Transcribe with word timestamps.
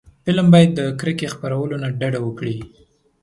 فلم 0.23 0.47
باید 0.53 0.71
د 0.75 0.81
کرکې 0.99 1.27
خپرولو 1.33 1.75
نه 1.83 1.89
ډډه 1.99 2.19
وکړي 2.23 2.57